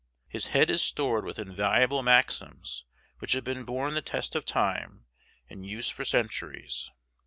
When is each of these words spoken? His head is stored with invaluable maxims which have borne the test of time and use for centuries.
His 0.27 0.47
head 0.47 0.71
is 0.71 0.81
stored 0.81 1.25
with 1.25 1.37
invaluable 1.37 2.01
maxims 2.01 2.85
which 3.19 3.33
have 3.33 3.43
borne 3.67 3.93
the 3.93 4.01
test 4.01 4.33
of 4.35 4.45
time 4.45 5.05
and 5.47 5.63
use 5.63 5.89
for 5.89 6.03
centuries. 6.03 6.89